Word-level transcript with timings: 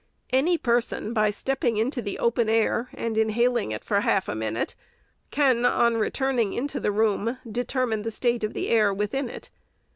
Any 0.31 0.57
person, 0.57 1.13
by 1.13 1.29
stepping 1.29 1.77
into 1.77 2.01
the 2.01 2.17
open 2.17 2.49
air 2.49 2.89
and 2.95 3.15
inhaling 3.19 3.71
it 3.71 3.83
for 3.85 3.99
half 4.01 4.27
a 4.27 4.33
minute, 4.33 4.73
can, 5.29 5.63
on 5.63 5.95
returning 5.95 6.53
into 6.53 6.79
the 6.79 6.91
room, 6.91 7.37
deter 7.47 7.85
mine 7.85 8.01
the 8.01 8.09
state 8.09 8.43
of 8.43 8.53
the 8.55 8.69
air 8.69 8.91
within 8.91 9.29
it. 9.29 9.51